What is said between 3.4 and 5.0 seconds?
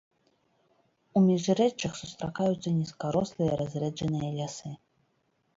разрэджаныя лясы.